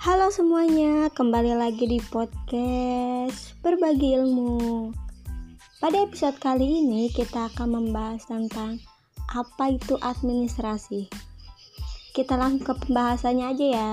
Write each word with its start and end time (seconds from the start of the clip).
Halo 0.00 0.32
semuanya, 0.32 1.12
kembali 1.12 1.60
lagi 1.60 1.84
di 1.84 2.00
podcast 2.00 3.52
Berbagi 3.60 4.16
Ilmu. 4.16 4.88
Pada 5.76 6.00
episode 6.00 6.40
kali 6.40 6.80
ini 6.80 7.12
kita 7.12 7.52
akan 7.52 7.68
membahas 7.68 8.24
tentang 8.24 8.80
apa 9.28 9.76
itu 9.76 10.00
administrasi. 10.00 11.04
Kita 12.16 12.40
langsung 12.40 12.64
ke 12.64 12.80
pembahasannya 12.80 13.44
aja 13.44 13.66
ya. 13.76 13.92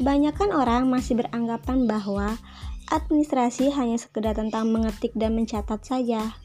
Kebanyakan 0.00 0.56
orang 0.56 0.88
masih 0.88 1.20
beranggapan 1.20 1.84
bahwa 1.84 2.40
administrasi 2.88 3.68
hanya 3.68 4.00
sekedar 4.00 4.32
tentang 4.32 4.72
mengetik 4.72 5.12
dan 5.12 5.36
mencatat 5.36 5.84
saja. 5.84 6.40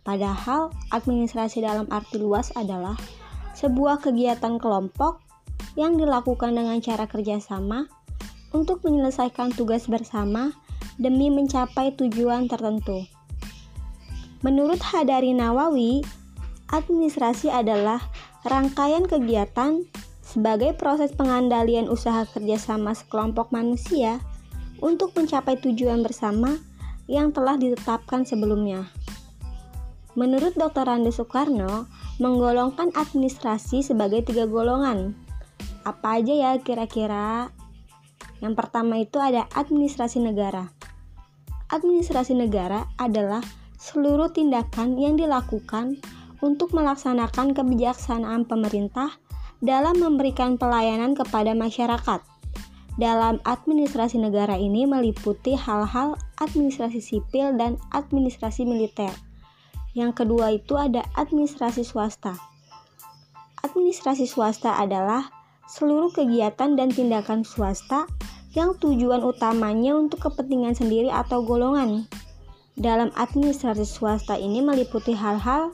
Padahal 0.00 0.72
administrasi 0.88 1.60
dalam 1.60 1.84
arti 1.92 2.16
luas 2.16 2.48
adalah 2.56 2.96
sebuah 3.52 4.00
kegiatan 4.00 4.56
kelompok 4.56 5.31
yang 5.78 5.96
dilakukan 5.96 6.56
dengan 6.56 6.78
cara 6.84 7.08
kerjasama 7.08 7.88
untuk 8.52 8.84
menyelesaikan 8.84 9.52
tugas 9.56 9.88
bersama 9.88 10.52
demi 11.00 11.32
mencapai 11.32 11.96
tujuan 11.96 12.46
tertentu. 12.46 13.08
Menurut 14.42 14.82
Hadari 14.82 15.32
Nawawi, 15.32 16.02
administrasi 16.68 17.48
adalah 17.48 18.02
rangkaian 18.42 19.06
kegiatan 19.06 19.86
sebagai 20.20 20.74
proses 20.74 21.12
pengandalian 21.14 21.86
usaha 21.86 22.26
kerjasama 22.26 22.96
sekelompok 22.96 23.52
manusia 23.54 24.18
untuk 24.82 25.14
mencapai 25.14 25.60
tujuan 25.62 26.02
bersama 26.02 26.58
yang 27.06 27.30
telah 27.30 27.54
ditetapkan 27.54 28.26
sebelumnya. 28.26 28.90
Menurut 30.18 30.52
Dr. 30.58 30.84
Rande 30.84 31.14
Soekarno, 31.14 31.88
menggolongkan 32.20 32.92
administrasi 32.92 33.80
sebagai 33.80 34.26
tiga 34.26 34.44
golongan. 34.44 35.16
Apa 35.82 36.22
aja 36.22 36.30
ya 36.30 36.50
kira-kira? 36.62 37.50
Yang 38.38 38.54
pertama 38.54 39.02
itu 39.02 39.18
ada 39.18 39.50
administrasi 39.50 40.22
negara. 40.22 40.70
Administrasi 41.70 42.38
negara 42.38 42.86
adalah 43.02 43.42
seluruh 43.82 44.30
tindakan 44.30 44.94
yang 44.94 45.18
dilakukan 45.18 45.98
untuk 46.38 46.70
melaksanakan 46.70 47.50
kebijaksanaan 47.50 48.46
pemerintah 48.46 49.10
dalam 49.58 49.98
memberikan 49.98 50.54
pelayanan 50.54 51.18
kepada 51.18 51.50
masyarakat. 51.54 52.22
Dalam 52.94 53.42
administrasi 53.42 54.22
negara 54.22 54.54
ini 54.54 54.86
meliputi 54.86 55.58
hal-hal 55.58 56.14
administrasi 56.38 57.02
sipil 57.02 57.58
dan 57.58 57.80
administrasi 57.90 58.68
militer. 58.68 59.10
Yang 59.98 60.22
kedua 60.22 60.54
itu 60.54 60.78
ada 60.78 61.02
administrasi 61.18 61.82
swasta. 61.82 62.36
Administrasi 63.64 64.28
swasta 64.28 64.76
adalah 64.76 65.41
seluruh 65.68 66.10
kegiatan 66.10 66.74
dan 66.74 66.88
tindakan 66.90 67.46
swasta 67.46 68.06
yang 68.52 68.76
tujuan 68.76 69.24
utamanya 69.24 69.96
untuk 69.96 70.28
kepentingan 70.28 70.76
sendiri 70.76 71.08
atau 71.08 71.40
golongan. 71.40 72.04
Dalam 72.76 73.12
administrasi 73.16 73.84
swasta 73.84 74.36
ini 74.36 74.64
meliputi 74.64 75.12
hal-hal 75.12 75.72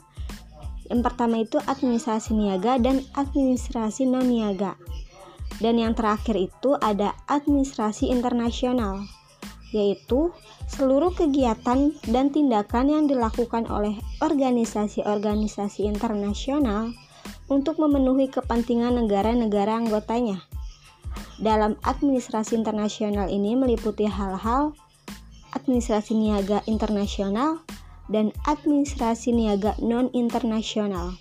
yang 0.88 1.04
pertama 1.04 1.44
itu 1.44 1.60
administrasi 1.60 2.32
niaga 2.32 2.80
dan 2.80 3.04
administrasi 3.14 4.08
non 4.08 4.24
niaga. 4.24 4.74
Dan 5.58 5.76
yang 5.76 5.92
terakhir 5.92 6.38
itu 6.38 6.78
ada 6.78 7.12
administrasi 7.26 8.08
internasional 8.08 9.04
yaitu 9.68 10.32
seluruh 10.64 11.12
kegiatan 11.12 11.92
dan 12.08 12.32
tindakan 12.32 12.88
yang 12.88 13.04
dilakukan 13.04 13.68
oleh 13.68 14.00
organisasi-organisasi 14.24 15.84
internasional 15.84 16.96
untuk 17.48 17.80
memenuhi 17.80 18.28
kepentingan 18.28 19.04
negara-negara 19.04 19.80
anggotanya. 19.80 20.44
Dalam 21.40 21.76
administrasi 21.84 22.54
internasional 22.56 23.32
ini 23.32 23.56
meliputi 23.56 24.04
hal-hal 24.04 24.76
administrasi 25.56 26.12
niaga 26.12 26.60
internasional 26.68 27.64
dan 28.12 28.32
administrasi 28.44 29.32
niaga 29.32 29.76
non-internasional. 29.80 31.16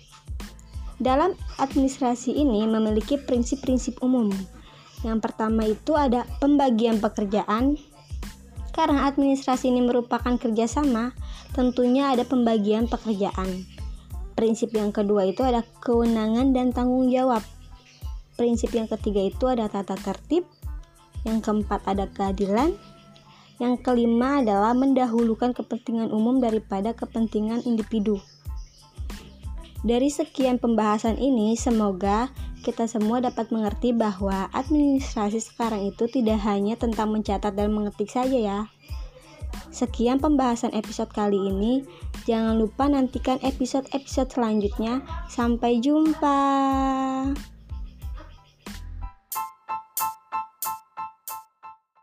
Dalam 0.98 1.38
administrasi 1.62 2.34
ini 2.34 2.66
memiliki 2.66 3.16
prinsip-prinsip 3.22 4.02
umum. 4.02 4.34
Yang 5.06 5.18
pertama 5.22 5.62
itu 5.70 5.94
ada 5.94 6.26
pembagian 6.42 6.98
pekerjaan, 6.98 7.78
karena 8.74 9.06
administrasi 9.06 9.70
ini 9.70 9.86
merupakan 9.86 10.34
kerjasama, 10.34 11.14
tentunya 11.54 12.10
ada 12.10 12.26
pembagian 12.26 12.90
pekerjaan. 12.90 13.77
Prinsip 14.38 14.70
yang 14.70 14.94
kedua 14.94 15.26
itu 15.26 15.42
ada 15.42 15.66
kewenangan 15.82 16.54
dan 16.54 16.70
tanggung 16.70 17.10
jawab. 17.10 17.42
Prinsip 18.38 18.70
yang 18.70 18.86
ketiga 18.86 19.26
itu 19.26 19.50
ada 19.50 19.66
tata 19.66 19.98
tertib. 19.98 20.46
Yang 21.26 21.42
keempat 21.42 21.82
ada 21.90 22.06
keadilan. 22.06 22.70
Yang 23.58 23.82
kelima 23.82 24.38
adalah 24.38 24.78
mendahulukan 24.78 25.50
kepentingan 25.58 26.14
umum 26.14 26.38
daripada 26.38 26.94
kepentingan 26.94 27.66
individu. 27.66 28.22
Dari 29.82 30.06
sekian 30.06 30.62
pembahasan 30.62 31.18
ini, 31.18 31.58
semoga 31.58 32.30
kita 32.62 32.86
semua 32.86 33.18
dapat 33.18 33.50
mengerti 33.50 33.90
bahwa 33.90 34.46
administrasi 34.54 35.42
sekarang 35.42 35.82
itu 35.90 36.06
tidak 36.06 36.38
hanya 36.46 36.78
tentang 36.78 37.10
mencatat 37.10 37.58
dan 37.58 37.74
mengetik 37.74 38.06
saja 38.06 38.38
ya. 38.38 38.60
Sekian 39.70 40.18
pembahasan 40.18 40.74
episode 40.74 41.10
kali 41.14 41.38
ini. 41.38 41.86
Jangan 42.26 42.58
lupa 42.58 42.90
nantikan 42.90 43.38
episode-episode 43.40 44.34
selanjutnya. 44.34 45.06
Sampai 45.30 45.78
jumpa. 45.78 46.97